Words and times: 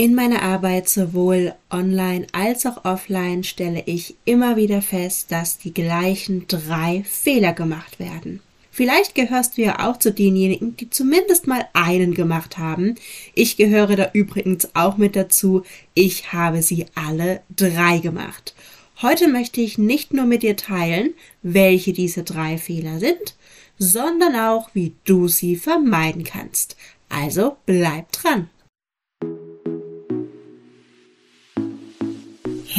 In 0.00 0.14
meiner 0.14 0.40
Arbeit 0.40 0.88
sowohl 0.88 1.52
online 1.68 2.26
als 2.32 2.64
auch 2.64 2.86
offline 2.86 3.44
stelle 3.44 3.82
ich 3.84 4.16
immer 4.24 4.56
wieder 4.56 4.80
fest, 4.80 5.30
dass 5.30 5.58
die 5.58 5.74
gleichen 5.74 6.46
drei 6.48 7.04
Fehler 7.06 7.52
gemacht 7.52 7.98
werden. 7.98 8.40
Vielleicht 8.70 9.14
gehörst 9.14 9.58
du 9.58 9.60
ja 9.60 9.86
auch 9.86 9.98
zu 9.98 10.10
denjenigen, 10.10 10.74
die 10.74 10.88
zumindest 10.88 11.46
mal 11.46 11.68
einen 11.74 12.14
gemacht 12.14 12.56
haben. 12.56 12.94
Ich 13.34 13.58
gehöre 13.58 13.94
da 13.94 14.08
übrigens 14.14 14.74
auch 14.74 14.96
mit 14.96 15.16
dazu. 15.16 15.64
Ich 15.92 16.32
habe 16.32 16.62
sie 16.62 16.86
alle 16.94 17.42
drei 17.54 17.98
gemacht. 17.98 18.54
Heute 19.02 19.28
möchte 19.28 19.60
ich 19.60 19.76
nicht 19.76 20.14
nur 20.14 20.24
mit 20.24 20.42
dir 20.42 20.56
teilen, 20.56 21.12
welche 21.42 21.92
diese 21.92 22.22
drei 22.22 22.56
Fehler 22.56 23.00
sind, 23.00 23.36
sondern 23.78 24.34
auch, 24.34 24.70
wie 24.72 24.94
du 25.04 25.28
sie 25.28 25.56
vermeiden 25.56 26.24
kannst. 26.24 26.78
Also 27.10 27.58
bleib 27.66 28.10
dran. 28.12 28.48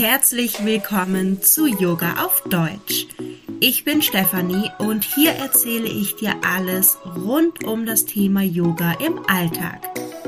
Herzlich 0.01 0.65
willkommen 0.65 1.43
zu 1.43 1.67
Yoga 1.67 2.25
auf 2.25 2.41
Deutsch. 2.49 3.05
Ich 3.59 3.85
bin 3.85 4.01
Stefanie 4.01 4.71
und 4.79 5.03
hier 5.03 5.29
erzähle 5.33 5.87
ich 5.87 6.15
dir 6.15 6.33
alles 6.43 6.97
rund 7.05 7.63
um 7.65 7.85
das 7.85 8.05
Thema 8.05 8.41
Yoga 8.41 8.93
im 8.93 9.19
Alltag. 9.27 9.79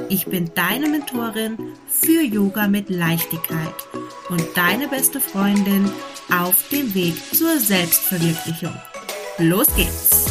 Ich 0.09 0.27
bin 0.27 0.51
deine 0.53 0.89
Mentorin 0.89 1.57
für 1.87 2.21
Yoga 2.21 2.67
mit 2.67 2.91
Leichtigkeit 2.91 3.73
und 4.29 4.45
deine 4.53 4.87
beste 4.89 5.19
Freundin 5.19 5.89
auf 6.31 6.69
dem 6.69 6.93
Weg 6.93 7.15
zur 7.33 7.57
Selbstverwirklichung. 7.57 8.79
Los 9.39 9.75
geht's! 9.75 10.27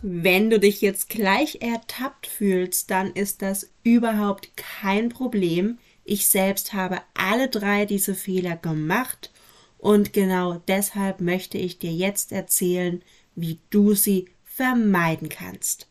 Wenn 0.00 0.48
du 0.48 0.58
dich 0.58 0.80
jetzt 0.80 1.10
gleich 1.10 1.58
ertappt 1.60 2.26
fühlst, 2.26 2.90
dann 2.90 3.12
ist 3.12 3.42
das 3.42 3.70
überhaupt 3.82 4.56
kein 4.56 5.10
Problem 5.10 5.76
ich 6.08 6.28
selbst 6.28 6.72
habe 6.72 7.00
alle 7.14 7.48
drei 7.48 7.84
diese 7.84 8.14
Fehler 8.14 8.56
gemacht 8.56 9.30
und 9.78 10.12
genau 10.12 10.62
deshalb 10.66 11.20
möchte 11.20 11.58
ich 11.58 11.78
dir 11.78 11.92
jetzt 11.92 12.32
erzählen, 12.32 13.02
wie 13.34 13.58
du 13.70 13.94
sie 13.94 14.28
vermeiden 14.44 15.28
kannst. 15.28 15.86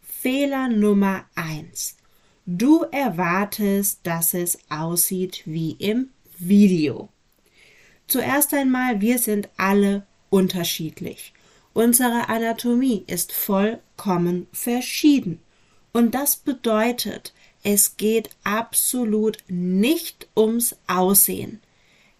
Fehler 0.00 0.68
Nummer 0.68 1.24
eins: 1.34 1.96
Du 2.46 2.84
erwartest, 2.92 4.00
dass 4.04 4.34
es 4.34 4.58
aussieht 4.70 5.42
wie 5.44 5.72
im 5.72 6.10
Video. 6.38 7.08
Zuerst 8.06 8.54
einmal, 8.54 9.00
wir 9.00 9.18
sind 9.18 9.48
alle 9.56 10.06
unterschiedlich. 10.30 11.32
Unsere 11.74 12.28
Anatomie 12.28 13.04
ist 13.06 13.32
vollkommen 13.32 14.46
verschieden. 14.52 15.40
Und 15.92 16.14
das 16.14 16.36
bedeutet, 16.36 17.34
es 17.66 17.96
geht 17.96 18.30
absolut 18.44 19.38
nicht 19.48 20.28
ums 20.36 20.76
Aussehen. 20.86 21.60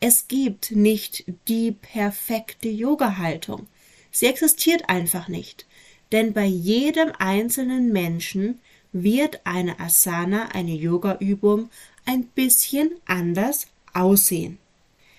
Es 0.01 0.27
gibt 0.27 0.73
nicht 0.73 1.23
die 1.47 1.71
perfekte 1.71 2.69
Yoga-Haltung. 2.69 3.69
Sie 4.11 4.27
existiert 4.27 4.89
einfach 4.89 5.29
nicht. 5.29 5.65
Denn 6.11 6.33
bei 6.33 6.47
jedem 6.47 7.13
einzelnen 7.21 7.93
Menschen 7.93 8.59
wird 8.91 9.43
eine 9.45 9.79
Asana, 9.79 10.49
eine 10.49 10.75
Yoga-Übung 10.75 11.71
ein 12.07 12.25
bisschen 12.25 12.97
anders 13.05 13.69
aussehen. 13.95 14.59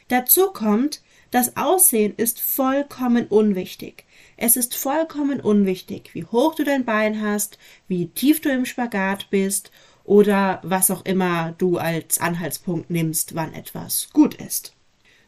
Dazu 0.10 0.48
kommt, 0.52 1.02
das 1.32 1.56
Aussehen 1.56 2.14
ist 2.18 2.42
vollkommen 2.42 3.28
unwichtig. 3.28 4.04
Es 4.36 4.58
ist 4.58 4.76
vollkommen 4.76 5.40
unwichtig, 5.40 6.10
wie 6.12 6.26
hoch 6.26 6.56
du 6.56 6.66
dein 6.66 6.84
Bein 6.84 7.22
hast, 7.22 7.58
wie 7.88 8.08
tief 8.08 8.42
du 8.42 8.50
im 8.50 8.66
Spagat 8.66 9.30
bist 9.30 9.72
oder 10.08 10.62
was 10.64 10.90
auch 10.90 11.06
immer 11.06 11.54
du 11.58 11.78
als 11.78 12.20
Anhaltspunkt 12.20 12.90
nimmst, 12.90 13.36
wann 13.36 13.54
etwas 13.54 14.10
gut 14.14 14.36
ist. 14.36 14.74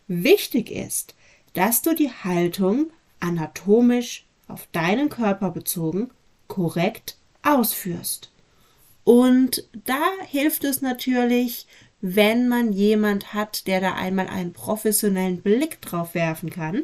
Wichtig 0.08 0.72
ist, 0.72 1.14
dass 1.54 1.82
du 1.84 1.94
die 1.94 2.10
Haltung 2.10 2.90
anatomisch 3.20 4.26
auf 4.48 4.68
deinen 4.72 5.10
Körper 5.10 5.52
bezogen 5.52 6.10
korrekt 6.48 7.18
ausführst. 7.44 8.32
Und 9.04 9.68
da 9.86 10.02
hilft 10.26 10.64
es 10.64 10.82
natürlich, 10.82 11.68
wenn 12.00 12.48
man 12.48 12.72
jemand 12.72 13.34
hat, 13.34 13.68
der 13.68 13.82
da 13.82 13.96
einmal 13.96 14.28
einen 14.28 14.54
professionellen 14.54 15.42
Blick 15.42 15.82
drauf 15.82 16.16
werfen 16.16 16.50
kann 16.50 16.84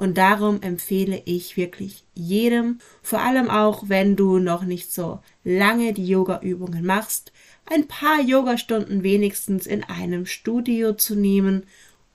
und 0.00 0.16
darum 0.16 0.62
empfehle 0.62 1.20
ich 1.26 1.58
wirklich 1.58 2.04
jedem, 2.14 2.78
vor 3.02 3.20
allem 3.20 3.50
auch 3.50 3.90
wenn 3.90 4.16
du 4.16 4.38
noch 4.38 4.64
nicht 4.64 4.90
so 4.90 5.20
lange 5.44 5.92
die 5.92 6.06
Yoga-Übungen 6.06 6.86
machst, 6.86 7.32
ein 7.66 7.86
paar 7.86 8.18
Yogastunden 8.18 9.02
wenigstens 9.02 9.66
in 9.66 9.84
einem 9.84 10.24
Studio 10.24 10.94
zu 10.94 11.16
nehmen 11.16 11.64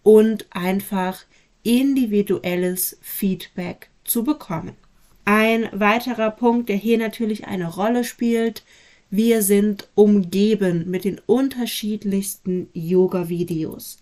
und 0.02 0.48
einfach 0.50 1.26
individuelles 1.62 2.98
Feedback 3.02 3.92
zu 4.04 4.24
bekommen. 4.24 4.74
Ein 5.24 5.70
weiterer 5.72 6.32
Punkt, 6.32 6.70
der 6.70 6.78
hier 6.78 6.98
natürlich 6.98 7.46
eine 7.46 7.72
Rolle 7.72 8.04
spielt, 8.04 8.64
wir 9.12 9.44
sind 9.44 9.90
umgeben 9.94 10.90
mit 10.90 11.04
den 11.04 11.22
unterschiedlichsten 11.28 12.68
Yoga-Videos. 12.74 14.00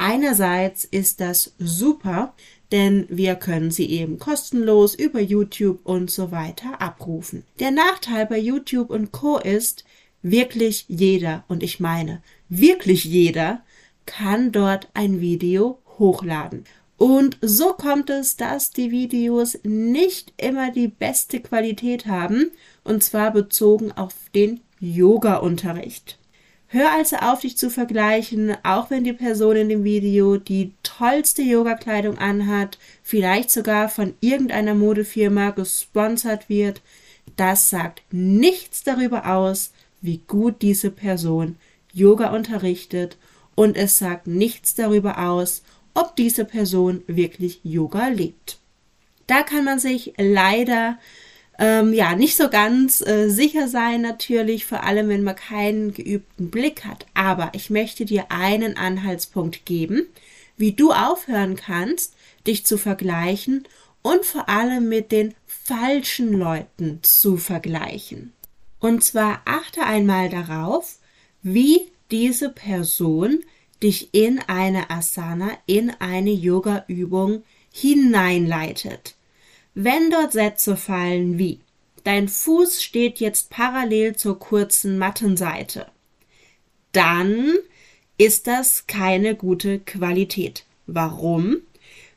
Einerseits 0.00 0.84
ist 0.84 1.20
das 1.20 1.54
super, 1.58 2.32
denn 2.70 3.06
wir 3.08 3.34
können 3.34 3.72
sie 3.72 3.90
eben 3.90 4.20
kostenlos 4.20 4.94
über 4.94 5.18
YouTube 5.18 5.80
und 5.82 6.08
so 6.08 6.30
weiter 6.30 6.80
abrufen. 6.80 7.42
Der 7.58 7.72
Nachteil 7.72 8.24
bei 8.26 8.38
YouTube 8.38 8.90
und 8.90 9.10
Co 9.10 9.38
ist, 9.38 9.84
wirklich 10.22 10.84
jeder, 10.86 11.42
und 11.48 11.64
ich 11.64 11.80
meine 11.80 12.22
wirklich 12.48 13.04
jeder, 13.06 13.64
kann 14.06 14.52
dort 14.52 14.88
ein 14.94 15.20
Video 15.20 15.80
hochladen. 15.98 16.62
Und 16.96 17.36
so 17.40 17.72
kommt 17.72 18.08
es, 18.08 18.36
dass 18.36 18.70
die 18.70 18.92
Videos 18.92 19.58
nicht 19.64 20.32
immer 20.36 20.70
die 20.70 20.88
beste 20.88 21.40
Qualität 21.40 22.06
haben, 22.06 22.52
und 22.84 23.02
zwar 23.02 23.32
bezogen 23.32 23.90
auf 23.90 24.14
den 24.32 24.60
Yoga-Unterricht. 24.78 26.18
Hör 26.70 26.92
also 26.92 27.16
auf, 27.16 27.40
dich 27.40 27.56
zu 27.56 27.70
vergleichen, 27.70 28.54
auch 28.62 28.90
wenn 28.90 29.02
die 29.02 29.14
Person 29.14 29.56
in 29.56 29.68
dem 29.70 29.84
Video 29.84 30.36
die 30.36 30.72
tollste 30.82 31.40
Yoga-Kleidung 31.40 32.18
anhat, 32.18 32.78
vielleicht 33.02 33.50
sogar 33.50 33.88
von 33.88 34.14
irgendeiner 34.20 34.74
Modefirma 34.74 35.50
gesponsert 35.50 36.50
wird. 36.50 36.82
Das 37.36 37.70
sagt 37.70 38.02
nichts 38.10 38.82
darüber 38.84 39.34
aus, 39.34 39.72
wie 40.02 40.20
gut 40.26 40.60
diese 40.60 40.90
Person 40.90 41.56
Yoga 41.94 42.34
unterrichtet 42.34 43.16
und 43.54 43.76
es 43.76 43.98
sagt 43.98 44.26
nichts 44.26 44.74
darüber 44.74 45.26
aus, 45.30 45.62
ob 45.94 46.16
diese 46.16 46.44
Person 46.44 47.02
wirklich 47.06 47.60
Yoga 47.64 48.08
lebt. 48.08 48.58
Da 49.26 49.42
kann 49.42 49.64
man 49.64 49.78
sich 49.78 50.12
leider 50.18 50.98
ähm, 51.58 51.92
ja 51.92 52.14
nicht 52.14 52.36
so 52.36 52.48
ganz 52.48 53.00
äh, 53.06 53.28
sicher 53.28 53.68
sein 53.68 54.00
natürlich, 54.00 54.64
vor 54.64 54.84
allem 54.84 55.08
wenn 55.08 55.24
man 55.24 55.36
keinen 55.36 55.92
geübten 55.92 56.50
Blick 56.50 56.84
hat. 56.84 57.06
Aber 57.14 57.50
ich 57.54 57.68
möchte 57.70 58.04
dir 58.04 58.26
einen 58.30 58.76
Anhaltspunkt 58.76 59.66
geben, 59.66 60.06
wie 60.56 60.72
du 60.72 60.92
aufhören 60.92 61.56
kannst, 61.56 62.14
dich 62.46 62.64
zu 62.64 62.78
vergleichen 62.78 63.66
und 64.02 64.24
vor 64.24 64.48
allem 64.48 64.88
mit 64.88 65.12
den 65.12 65.34
falschen 65.46 66.32
Leuten 66.32 67.00
zu 67.02 67.36
vergleichen. 67.36 68.32
Und 68.80 69.02
zwar 69.02 69.42
achte 69.44 69.82
einmal 69.82 70.28
darauf, 70.28 70.98
wie 71.42 71.82
diese 72.10 72.48
Person 72.48 73.40
dich 73.82 74.12
in 74.12 74.40
eine 74.46 74.90
Asana, 74.90 75.50
in 75.66 75.90
eine 75.98 76.30
Yoga-Übung 76.30 77.42
hineinleitet. 77.72 79.14
Wenn 79.80 80.10
dort 80.10 80.32
Sätze 80.32 80.76
fallen 80.76 81.38
wie 81.38 81.60
Dein 82.02 82.26
Fuß 82.26 82.82
steht 82.82 83.20
jetzt 83.20 83.48
parallel 83.48 84.16
zur 84.16 84.36
kurzen 84.40 84.98
Mattenseite, 84.98 85.86
dann 86.90 87.54
ist 88.16 88.48
das 88.48 88.88
keine 88.88 89.36
gute 89.36 89.78
Qualität. 89.78 90.64
Warum? 90.88 91.58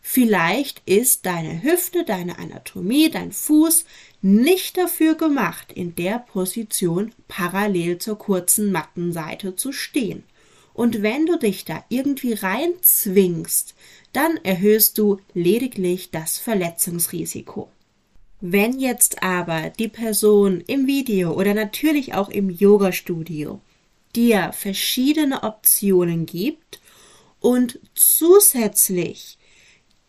Vielleicht 0.02 0.82
ist 0.88 1.28
deine 1.28 1.62
Hüfte, 1.62 2.04
deine 2.04 2.40
Anatomie, 2.40 3.12
dein 3.12 3.32
Fuß 3.32 3.86
nicht 4.24 4.80
dafür 4.80 5.14
gemacht, 5.14 5.72
in 5.72 5.94
der 5.94 6.18
Position 6.18 7.14
parallel 7.28 8.00
zur 8.00 8.18
kurzen 8.18 8.72
Mattenseite 8.72 9.56
zu 9.56 9.72
stehen. 9.72 10.24
Und 10.74 11.04
wenn 11.04 11.28
du 11.28 11.38
dich 11.38 11.64
da 11.66 11.84
irgendwie 11.90 12.34
reinzwingst, 12.34 13.76
dann 14.14 14.38
erhöhst 14.44 14.98
du 14.98 15.20
lediglich 15.34 16.12
das 16.12 16.38
Verletzungsrisiko. 16.38 17.70
Wenn 18.42 18.80
jetzt 18.80 19.22
aber 19.22 19.70
die 19.70 19.88
Person 19.88 20.64
im 20.66 20.88
Video 20.88 21.34
oder 21.34 21.54
natürlich 21.54 22.14
auch 22.16 22.30
im 22.30 22.50
Yoga-Studio 22.50 23.62
dir 24.16 24.52
verschiedene 24.54 25.44
Optionen 25.44 26.26
gibt 26.26 26.82
und 27.40 27.80
zusätzlich 27.94 29.38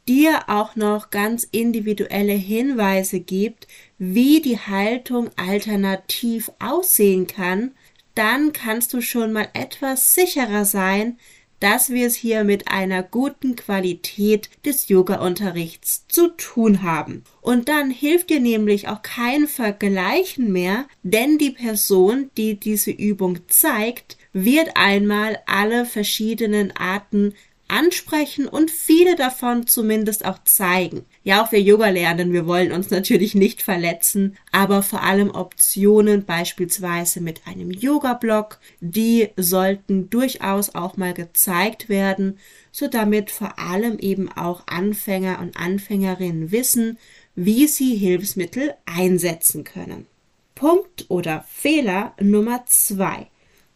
dir 0.08 0.48
auch 0.48 0.76
noch 0.76 1.10
ganz 1.10 1.46
individuelle 1.52 2.32
Hinweise 2.32 3.20
gibt, 3.20 3.69
wie 3.98 4.40
die 4.40 4.58
Haltung 4.58 5.31
alternativ 5.37 6.50
aussehen 6.58 7.26
kann, 7.26 7.72
dann 8.14 8.52
kannst 8.52 8.93
du 8.93 9.00
schon 9.00 9.32
mal 9.32 9.48
etwas 9.55 10.14
sicherer 10.14 10.64
sein, 10.64 11.19
dass 11.62 11.90
wir 11.90 12.08
es 12.08 12.16
hier 12.16 12.42
mit 12.42 12.68
einer 12.68 13.04
guten 13.04 13.54
Qualität 13.54 14.50
des 14.64 14.88
Yoga-Unterrichts 14.88 16.06
zu 16.08 16.28
tun 16.28 16.82
haben. 16.82 17.22
Und 17.40 17.68
dann 17.68 17.90
hilft 17.90 18.30
dir 18.30 18.40
nämlich 18.40 18.88
auch 18.88 19.02
kein 19.02 19.46
Vergleichen 19.46 20.50
mehr, 20.50 20.86
denn 21.04 21.38
die 21.38 21.52
Person, 21.52 22.30
die 22.36 22.58
diese 22.58 22.90
Übung 22.90 23.38
zeigt, 23.46 24.16
wird 24.32 24.70
einmal 24.74 25.38
alle 25.46 25.86
verschiedenen 25.86 26.76
Arten 26.76 27.34
ansprechen 27.72 28.46
und 28.46 28.70
viele 28.70 29.16
davon 29.16 29.66
zumindest 29.66 30.26
auch 30.26 30.38
zeigen. 30.44 31.06
Ja, 31.24 31.42
auch 31.42 31.52
wir 31.52 31.60
Yoga 31.60 31.88
lernen, 31.88 32.32
wir 32.32 32.46
wollen 32.46 32.70
uns 32.70 32.90
natürlich 32.90 33.34
nicht 33.34 33.62
verletzen, 33.62 34.36
aber 34.52 34.82
vor 34.82 35.02
allem 35.02 35.30
Optionen 35.30 36.24
beispielsweise 36.24 37.20
mit 37.22 37.46
einem 37.46 37.70
Yoga-Block, 37.70 38.60
die 38.80 39.30
sollten 39.36 40.10
durchaus 40.10 40.74
auch 40.74 40.98
mal 40.98 41.14
gezeigt 41.14 41.88
werden, 41.88 42.38
so 42.70 42.88
damit 42.88 43.30
vor 43.30 43.58
allem 43.58 43.98
eben 43.98 44.30
auch 44.30 44.66
Anfänger 44.66 45.40
und 45.40 45.56
Anfängerinnen 45.56 46.52
wissen, 46.52 46.98
wie 47.34 47.66
sie 47.66 47.96
Hilfsmittel 47.96 48.74
einsetzen 48.84 49.64
können. 49.64 50.06
Punkt 50.54 51.06
oder 51.08 51.44
Fehler 51.48 52.14
Nummer 52.20 52.64
zwei. 52.66 53.28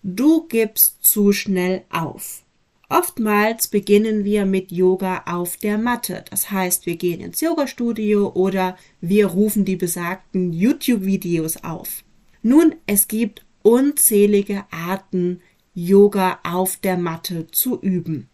Du 0.02 0.46
gibst 0.46 1.02
zu 1.02 1.32
schnell 1.32 1.82
auf. 1.90 2.42
Oftmals 2.88 3.66
beginnen 3.66 4.24
wir 4.24 4.46
mit 4.46 4.70
Yoga 4.70 5.24
auf 5.26 5.56
der 5.56 5.76
Matte. 5.76 6.24
Das 6.30 6.50
heißt, 6.52 6.86
wir 6.86 6.96
gehen 6.96 7.20
ins 7.20 7.40
Yoga-Studio 7.40 8.30
oder 8.32 8.76
wir 9.00 9.26
rufen 9.26 9.64
die 9.64 9.76
besagten 9.76 10.52
YouTube-Videos 10.52 11.64
auf. 11.64 12.04
Nun, 12.42 12.76
es 12.86 13.08
gibt 13.08 13.44
unzählige 13.62 14.64
Arten, 14.70 15.40
Yoga 15.74 16.38
auf 16.44 16.76
der 16.76 16.96
Matte 16.96 17.48
zu 17.50 17.80
üben. 17.80 18.28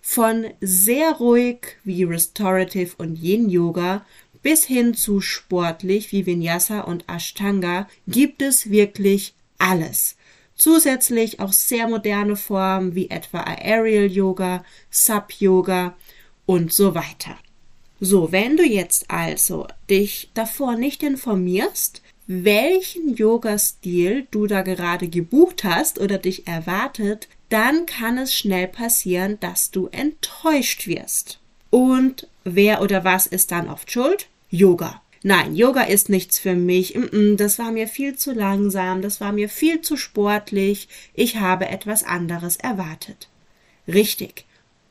Von 0.00 0.46
sehr 0.60 1.12
ruhig 1.14 1.76
wie 1.82 2.04
Restorative 2.04 2.94
und 2.98 3.20
Yin 3.20 3.50
Yoga 3.50 4.06
bis 4.42 4.64
hin 4.64 4.94
zu 4.94 5.20
sportlich 5.20 6.12
wie 6.12 6.24
Vinyasa 6.24 6.82
und 6.82 7.04
Ashtanga 7.08 7.88
gibt 8.06 8.42
es 8.42 8.70
wirklich 8.70 9.34
alles. 9.58 10.16
Zusätzlich 10.58 11.40
auch 11.40 11.52
sehr 11.52 11.88
moderne 11.88 12.36
Formen 12.36 12.94
wie 12.94 13.10
etwa 13.10 13.40
Aerial 13.40 14.10
Yoga, 14.10 14.64
Sub 14.90 15.32
Yoga 15.38 15.96
und 16.46 16.72
so 16.72 16.94
weiter. 16.94 17.36
So, 18.00 18.32
wenn 18.32 18.56
du 18.56 18.64
jetzt 18.64 19.10
also 19.10 19.66
dich 19.88 20.30
davor 20.34 20.76
nicht 20.76 21.02
informierst, 21.02 22.02
welchen 22.26 23.14
Yoga-Stil 23.14 24.26
du 24.30 24.46
da 24.46 24.62
gerade 24.62 25.08
gebucht 25.08 25.64
hast 25.64 25.98
oder 25.98 26.18
dich 26.18 26.46
erwartet, 26.46 27.28
dann 27.48 27.86
kann 27.86 28.18
es 28.18 28.34
schnell 28.34 28.68
passieren, 28.68 29.38
dass 29.40 29.70
du 29.70 29.86
enttäuscht 29.86 30.86
wirst. 30.86 31.40
Und 31.70 32.28
wer 32.44 32.82
oder 32.82 33.04
was 33.04 33.26
ist 33.26 33.50
dann 33.50 33.68
oft 33.68 33.90
schuld? 33.90 34.28
Yoga. 34.50 35.00
Nein, 35.22 35.56
Yoga 35.56 35.82
ist 35.82 36.08
nichts 36.08 36.38
für 36.38 36.54
mich. 36.54 36.96
Das 37.36 37.58
war 37.58 37.72
mir 37.72 37.88
viel 37.88 38.16
zu 38.16 38.32
langsam, 38.32 39.02
das 39.02 39.20
war 39.20 39.32
mir 39.32 39.48
viel 39.48 39.80
zu 39.80 39.96
sportlich. 39.96 40.88
Ich 41.14 41.36
habe 41.36 41.68
etwas 41.68 42.04
anderes 42.04 42.56
erwartet. 42.56 43.28
Richtig, 43.88 44.44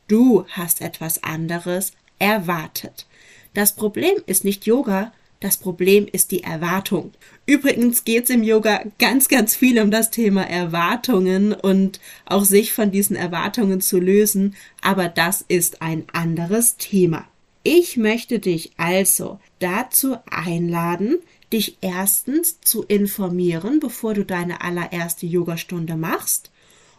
du 0.06 0.44
hast 0.48 0.80
etwas 0.80 1.22
anderes 1.22 1.92
erwartet. 2.18 3.06
Das 3.54 3.74
Problem 3.74 4.14
ist 4.26 4.44
nicht 4.44 4.66
Yoga, 4.66 5.12
das 5.40 5.56
Problem 5.56 6.08
ist 6.10 6.32
die 6.32 6.42
Erwartung. 6.42 7.12
Übrigens 7.46 8.04
geht 8.04 8.24
es 8.24 8.30
im 8.30 8.42
Yoga 8.42 8.82
ganz, 8.98 9.28
ganz 9.28 9.54
viel 9.54 9.80
um 9.80 9.90
das 9.90 10.10
Thema 10.10 10.42
Erwartungen 10.42 11.52
und 11.52 12.00
auch 12.26 12.44
sich 12.44 12.72
von 12.72 12.90
diesen 12.90 13.16
Erwartungen 13.16 13.80
zu 13.80 14.00
lösen, 14.00 14.56
aber 14.82 15.08
das 15.08 15.44
ist 15.46 15.80
ein 15.80 16.04
anderes 16.12 16.76
Thema. 16.76 17.24
Ich 17.70 17.98
möchte 17.98 18.38
dich 18.38 18.72
also 18.78 19.40
dazu 19.58 20.16
einladen, 20.30 21.18
dich 21.52 21.76
erstens 21.82 22.62
zu 22.62 22.82
informieren, 22.82 23.78
bevor 23.78 24.14
du 24.14 24.24
deine 24.24 24.62
allererste 24.62 25.26
Yogastunde 25.26 25.94
machst. 25.94 26.50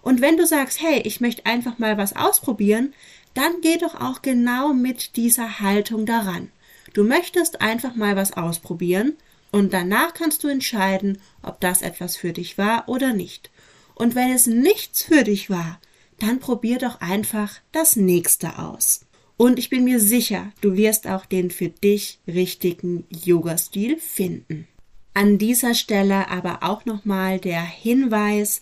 Und 0.03 0.21
wenn 0.21 0.37
du 0.37 0.45
sagst, 0.45 0.79
hey, 0.79 1.01
ich 1.05 1.21
möchte 1.21 1.47
einfach 1.47 1.79
mal 1.79 1.97
was 1.97 2.15
ausprobieren, 2.15 2.93
dann 3.33 3.61
geh 3.63 3.77
doch 3.77 3.99
auch 3.99 4.21
genau 4.21 4.73
mit 4.73 5.15
dieser 5.15 5.59
Haltung 5.59 6.05
daran. 6.05 6.51
Du 6.93 7.03
möchtest 7.03 7.61
einfach 7.61 7.95
mal 7.95 8.15
was 8.15 8.33
ausprobieren 8.33 9.13
und 9.51 9.73
danach 9.73 10.13
kannst 10.13 10.43
du 10.43 10.49
entscheiden, 10.49 11.17
ob 11.41 11.59
das 11.61 11.81
etwas 11.81 12.15
für 12.15 12.31
dich 12.31 12.59
war 12.59 12.87
oder 12.87 13.13
nicht. 13.13 13.49
Und 13.95 14.13
wenn 14.13 14.31
es 14.31 14.45
nichts 14.45 15.01
für 15.01 15.23
dich 15.23 15.49
war, 15.49 15.79
dann 16.19 16.39
probier 16.39 16.77
doch 16.77 17.01
einfach 17.01 17.55
das 17.71 17.95
nächste 17.95 18.59
aus. 18.59 18.99
Und 19.41 19.57
ich 19.57 19.69
bin 19.69 19.85
mir 19.85 20.01
sicher, 20.01 20.51
du 20.59 20.75
wirst 20.75 21.07
auch 21.07 21.25
den 21.25 21.49
für 21.49 21.69
dich 21.69 22.19
richtigen 22.27 23.05
Yoga-Stil 23.09 23.95
finden. 23.95 24.67
An 25.13 25.37
dieser 25.37 25.75
Stelle 25.75 26.27
aber 26.27 26.59
auch 26.61 26.83
nochmal 26.83 27.39
der 27.39 27.61
Hinweis, 27.61 28.59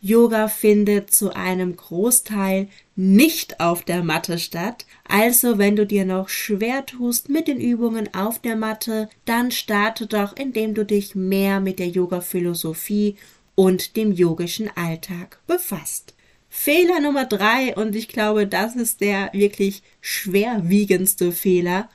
Yoga 0.00 0.46
findet 0.46 1.12
zu 1.12 1.34
einem 1.34 1.74
Großteil 1.74 2.68
nicht 2.94 3.58
auf 3.58 3.82
der 3.82 4.04
Matte 4.04 4.38
statt. 4.38 4.86
Also 5.02 5.58
wenn 5.58 5.74
du 5.74 5.84
dir 5.84 6.04
noch 6.04 6.28
schwer 6.28 6.86
tust 6.86 7.28
mit 7.28 7.48
den 7.48 7.60
Übungen 7.60 8.14
auf 8.14 8.38
der 8.38 8.54
Matte, 8.54 9.08
dann 9.24 9.50
starte 9.50 10.06
doch, 10.06 10.36
indem 10.36 10.74
du 10.74 10.84
dich 10.84 11.16
mehr 11.16 11.58
mit 11.58 11.80
der 11.80 11.88
Yoga-Philosophie 11.88 13.16
und 13.56 13.96
dem 13.96 14.12
yogischen 14.12 14.70
Alltag 14.76 15.40
befasst. 15.48 16.14
Fehler 16.52 17.00
Nummer 17.00 17.24
drei, 17.24 17.74
und 17.76 17.94
ich 17.94 18.08
glaube, 18.08 18.46
das 18.46 18.74
ist 18.76 19.00
der 19.00 19.30
wirklich 19.32 19.82
schwerwiegendste 20.00 21.30
Fehler. 21.32 21.88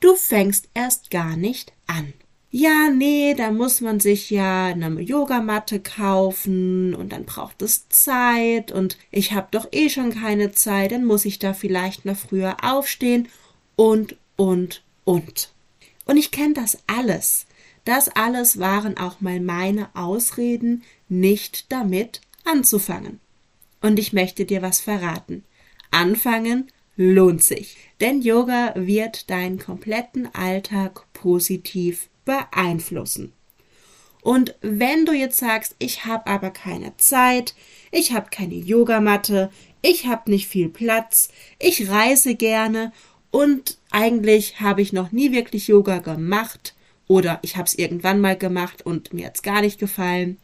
Du 0.00 0.14
fängst 0.14 0.68
erst 0.74 1.10
gar 1.10 1.36
nicht 1.36 1.72
an. 1.86 2.12
Ja, 2.50 2.90
nee, 2.90 3.32
da 3.34 3.50
muss 3.50 3.80
man 3.80 3.98
sich 3.98 4.28
ja 4.28 4.66
eine 4.66 5.00
Yogamatte 5.00 5.80
kaufen 5.80 6.94
und 6.94 7.10
dann 7.10 7.24
braucht 7.24 7.62
es 7.62 7.88
Zeit 7.88 8.70
und 8.70 8.98
ich 9.10 9.32
habe 9.32 9.48
doch 9.50 9.66
eh 9.72 9.88
schon 9.88 10.10
keine 10.12 10.52
Zeit, 10.52 10.92
dann 10.92 11.06
muss 11.06 11.24
ich 11.24 11.38
da 11.38 11.54
vielleicht 11.54 12.04
noch 12.04 12.16
früher 12.16 12.58
aufstehen 12.62 13.28
und, 13.74 14.16
und, 14.36 14.82
und. 15.04 15.50
Und 16.04 16.18
ich 16.18 16.30
kenne 16.30 16.52
das 16.52 16.76
alles. 16.86 17.46
Das 17.86 18.10
alles 18.10 18.58
waren 18.58 18.98
auch 18.98 19.22
mal 19.22 19.40
meine 19.40 19.88
Ausreden, 19.94 20.82
nicht 21.08 21.72
damit 21.72 22.20
anzufangen. 22.44 23.18
Und 23.82 23.98
ich 23.98 24.12
möchte 24.12 24.44
dir 24.44 24.62
was 24.62 24.80
verraten. 24.80 25.44
Anfangen 25.90 26.68
lohnt 26.96 27.42
sich, 27.42 27.76
denn 28.00 28.22
Yoga 28.22 28.72
wird 28.76 29.28
deinen 29.28 29.58
kompletten 29.58 30.32
Alltag 30.34 31.06
positiv 31.12 32.08
beeinflussen. 32.24 33.32
Und 34.22 34.54
wenn 34.60 35.04
du 35.04 35.12
jetzt 35.12 35.38
sagst, 35.38 35.74
ich 35.80 36.04
habe 36.04 36.28
aber 36.28 36.50
keine 36.50 36.96
Zeit, 36.96 37.54
ich 37.90 38.12
habe 38.12 38.30
keine 38.30 38.54
Yogamatte, 38.54 39.50
ich 39.82 40.06
habe 40.06 40.30
nicht 40.30 40.46
viel 40.46 40.68
Platz, 40.68 41.28
ich 41.58 41.90
reise 41.90 42.36
gerne 42.36 42.92
und 43.32 43.78
eigentlich 43.90 44.60
habe 44.60 44.80
ich 44.80 44.92
noch 44.92 45.10
nie 45.10 45.32
wirklich 45.32 45.66
Yoga 45.66 45.98
gemacht 45.98 46.76
oder 47.08 47.40
ich 47.42 47.56
habe 47.56 47.66
es 47.66 47.74
irgendwann 47.74 48.20
mal 48.20 48.36
gemacht 48.36 48.86
und 48.86 49.12
mir 49.12 49.26
hat's 49.26 49.42
gar 49.42 49.60
nicht 49.60 49.80
gefallen, 49.80 50.38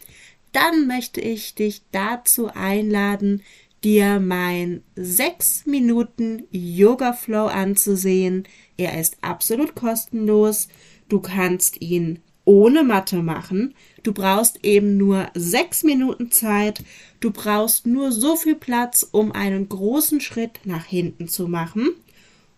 dann 0.53 0.87
möchte 0.87 1.21
ich 1.21 1.55
dich 1.55 1.83
dazu 1.93 2.49
einladen, 2.49 3.43
dir 3.85 4.21
mein 4.21 4.83
6 4.97 5.67
Minuten 5.67 6.45
Yoga 6.51 7.13
Flow 7.13 7.47
anzusehen. 7.47 8.45
Er 8.77 9.01
ist 9.01 9.19
absolut 9.21 9.75
kostenlos. 9.75 10.69
Du 11.09 11.21
kannst 11.21 11.81
ihn 11.81 12.21
ohne 12.45 12.83
Matte 12.83 13.23
machen. 13.23 13.75
Du 14.03 14.13
brauchst 14.13 14.65
eben 14.65 14.97
nur 14.97 15.29
6 15.35 15.85
Minuten 15.85 16.31
Zeit. 16.31 16.83
Du 17.21 17.31
brauchst 17.31 17.87
nur 17.87 18.11
so 18.11 18.37
viel 18.37 18.55
Platz, 18.55 19.07
um 19.11 19.33
einen 19.33 19.69
großen 19.69 20.21
Schritt 20.21 20.61
nach 20.65 20.87
hinten 20.87 21.29
zu 21.29 21.47
machen. 21.47 21.91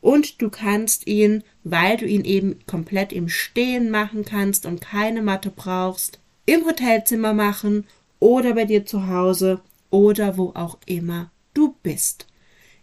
Und 0.01 0.41
du 0.41 0.49
kannst 0.49 1.07
ihn, 1.07 1.43
weil 1.65 1.97
du 1.97 2.07
ihn 2.07 2.25
eben 2.25 2.61
komplett 2.67 3.13
im 3.13 3.29
Stehen 3.29 3.91
machen 3.91 4.25
kannst 4.25 4.65
und 4.65 4.81
keine 4.81 5.23
Matte 5.23 5.51
brauchst, 5.51 6.20
im 6.47 6.67
Hotelzimmer 6.67 7.33
machen 7.33 7.87
oder 8.19 8.55
bei 8.55 8.65
dir 8.65 8.87
zu 8.87 9.09
Hause 9.09 9.61
oder 9.91 10.37
wo 10.37 10.53
auch 10.55 10.79
immer 10.87 11.31
du 11.55 11.75
bist. 11.83 12.27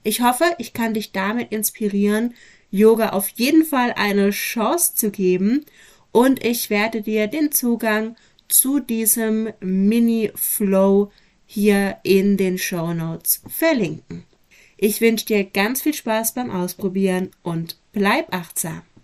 Ich 0.04 0.22
hoffe, 0.22 0.46
ich 0.58 0.74
kann 0.74 0.94
dich 0.94 1.12
damit 1.12 1.52
inspirieren, 1.52 2.34
Yoga 2.70 3.10
auf 3.10 3.30
jeden 3.30 3.64
Fall 3.64 3.94
eine 3.94 4.32
Chance 4.32 4.96
zu 4.96 5.12
geben 5.12 5.66
und 6.12 6.44
ich 6.44 6.70
werde 6.70 7.02
dir 7.02 7.28
den 7.28 7.52
Zugang 7.52 8.16
zu 8.48 8.80
diesem 8.80 9.50
Mini-Flow 9.60 11.12
hier 11.46 11.98
in 12.04 12.38
den 12.38 12.58
Show 12.58 12.94
Notes 12.94 13.42
verlinken. 13.48 14.24
Ich 14.78 15.02
wünsche 15.02 15.26
dir 15.26 15.44
ganz 15.44 15.82
viel 15.82 15.94
Spaß 15.94 16.34
beim 16.34 16.52
Ausprobieren 16.52 17.32
und 17.42 17.78
bleib 17.94 18.34
achtsam. 18.34 18.82